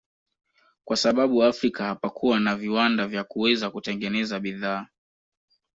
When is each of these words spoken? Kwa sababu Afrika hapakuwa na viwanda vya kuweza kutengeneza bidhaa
Kwa 0.85 0.97
sababu 0.97 1.43
Afrika 1.43 1.83
hapakuwa 1.83 2.39
na 2.39 2.55
viwanda 2.55 3.07
vya 3.07 3.23
kuweza 3.23 3.69
kutengeneza 3.71 4.39
bidhaa 4.39 4.87